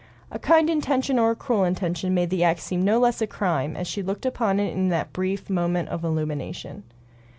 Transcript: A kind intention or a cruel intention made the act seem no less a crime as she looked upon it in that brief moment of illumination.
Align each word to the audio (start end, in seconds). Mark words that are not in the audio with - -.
A 0.31 0.39
kind 0.39 0.67
intention 0.67 1.19
or 1.19 1.29
a 1.29 1.35
cruel 1.35 1.63
intention 1.63 2.15
made 2.15 2.31
the 2.31 2.43
act 2.43 2.59
seem 2.61 2.83
no 2.83 2.97
less 2.97 3.21
a 3.21 3.27
crime 3.27 3.77
as 3.77 3.85
she 3.87 4.01
looked 4.01 4.25
upon 4.25 4.59
it 4.59 4.73
in 4.73 4.89
that 4.89 5.13
brief 5.13 5.47
moment 5.47 5.89
of 5.89 6.03
illumination. 6.03 6.81